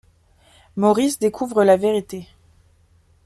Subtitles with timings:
[0.77, 2.27] Maurice découvre la vérité.